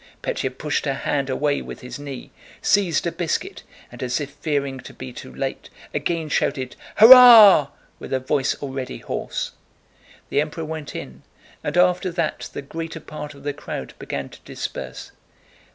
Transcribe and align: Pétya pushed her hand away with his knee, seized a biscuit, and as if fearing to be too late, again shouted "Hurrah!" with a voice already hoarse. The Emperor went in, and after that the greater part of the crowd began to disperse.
Pétya 0.23 0.49
pushed 0.57 0.85
her 0.85 0.95
hand 0.95 1.29
away 1.29 1.61
with 1.61 1.81
his 1.81 1.99
knee, 1.99 2.31
seized 2.59 3.05
a 3.05 3.11
biscuit, 3.11 3.61
and 3.91 4.01
as 4.01 4.19
if 4.19 4.31
fearing 4.31 4.79
to 4.79 4.95
be 4.95 5.13
too 5.13 5.31
late, 5.31 5.69
again 5.93 6.27
shouted 6.27 6.75
"Hurrah!" 6.95 7.67
with 7.99 8.11
a 8.11 8.19
voice 8.19 8.55
already 8.63 8.97
hoarse. 8.97 9.51
The 10.29 10.41
Emperor 10.41 10.65
went 10.65 10.95
in, 10.95 11.21
and 11.63 11.77
after 11.77 12.09
that 12.13 12.49
the 12.51 12.63
greater 12.63 12.99
part 12.99 13.35
of 13.35 13.43
the 13.43 13.53
crowd 13.53 13.93
began 13.99 14.29
to 14.29 14.39
disperse. 14.43 15.11